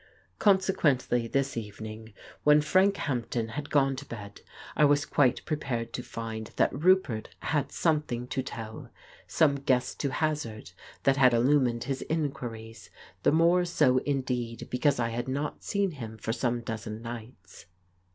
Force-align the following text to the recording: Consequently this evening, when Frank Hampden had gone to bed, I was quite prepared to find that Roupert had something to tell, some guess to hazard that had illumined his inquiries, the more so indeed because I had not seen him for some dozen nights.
Consequently 0.49 1.27
this 1.27 1.55
evening, 1.55 2.11
when 2.43 2.59
Frank 2.59 2.97
Hampden 2.97 3.49
had 3.49 3.69
gone 3.69 3.95
to 3.97 4.05
bed, 4.07 4.41
I 4.75 4.83
was 4.83 5.05
quite 5.05 5.45
prepared 5.45 5.93
to 5.93 6.01
find 6.01 6.47
that 6.55 6.73
Roupert 6.73 7.29
had 7.41 7.71
something 7.71 8.25
to 8.29 8.41
tell, 8.41 8.89
some 9.27 9.57
guess 9.57 9.93
to 9.93 10.09
hazard 10.11 10.71
that 11.03 11.17
had 11.17 11.35
illumined 11.35 11.83
his 11.83 12.01
inquiries, 12.09 12.89
the 13.21 13.31
more 13.31 13.63
so 13.63 13.99
indeed 13.99 14.69
because 14.71 14.99
I 14.99 15.09
had 15.09 15.27
not 15.27 15.63
seen 15.63 15.91
him 15.91 16.17
for 16.17 16.33
some 16.33 16.61
dozen 16.61 17.03
nights. 17.03 17.67